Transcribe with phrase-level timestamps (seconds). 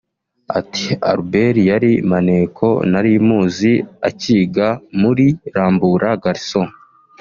[0.59, 3.73] Ati “Albert yari maneko nari muzi
[4.09, 4.67] akiga
[5.01, 6.73] muri Rambura Garҫons